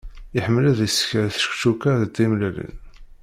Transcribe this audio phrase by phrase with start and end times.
[0.37, 2.75] Iḥemmel ad isker čekčuka d tmellalin.